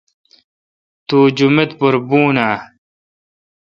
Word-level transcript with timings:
تو 1.07 1.17
جومت 1.37 1.69
پر 1.79 1.93
بھون 2.07 2.35
اؘ۔ 2.47 2.53